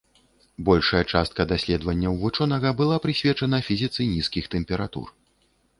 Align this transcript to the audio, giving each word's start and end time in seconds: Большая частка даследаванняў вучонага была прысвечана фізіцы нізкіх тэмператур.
Большая 0.69 1.01
частка 1.17 1.45
даследаванняў 1.51 2.17
вучонага 2.23 2.73
была 2.81 2.97
прысвечана 3.05 3.61
фізіцы 3.69 4.01
нізкіх 4.17 4.53
тэмператур. 4.57 5.07